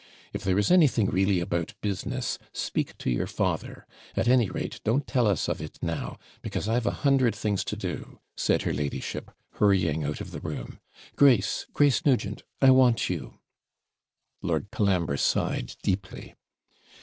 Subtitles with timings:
[0.33, 3.85] If there is anything really about business, speak to your father.
[4.15, 7.75] At any rate, don't tell us of it now, because I've a hundred things to
[7.75, 10.79] do,' said her ladyship, hurrying out of the room,
[11.15, 12.41] 'Grace Grace Nugent!
[12.63, 13.37] I want you!'
[14.41, 16.33] Lord Colambre sighed deeply.